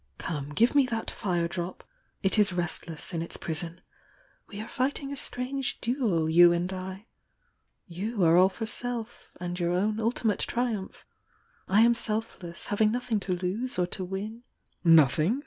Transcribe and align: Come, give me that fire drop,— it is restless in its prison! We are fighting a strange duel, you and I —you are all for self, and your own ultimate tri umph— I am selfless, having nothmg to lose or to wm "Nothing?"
Come, 0.17 0.49
give 0.55 0.73
me 0.73 0.87
that 0.87 1.11
fire 1.11 1.47
drop,— 1.47 1.83
it 2.23 2.39
is 2.39 2.51
restless 2.51 3.13
in 3.13 3.21
its 3.21 3.37
prison! 3.37 3.81
We 4.47 4.59
are 4.59 4.67
fighting 4.67 5.13
a 5.13 5.15
strange 5.15 5.79
duel, 5.79 6.27
you 6.27 6.51
and 6.51 6.73
I 6.73 7.05
—you 7.85 8.23
are 8.23 8.35
all 8.35 8.49
for 8.49 8.65
self, 8.65 9.37
and 9.39 9.59
your 9.59 9.73
own 9.73 9.99
ultimate 9.99 10.39
tri 10.39 10.73
umph— 10.73 11.05
I 11.67 11.81
am 11.81 11.93
selfless, 11.93 12.65
having 12.65 12.89
nothmg 12.89 13.21
to 13.21 13.33
lose 13.33 13.77
or 13.77 13.85
to 13.85 14.03
wm 14.07 14.41
"Nothing?" 14.83 15.39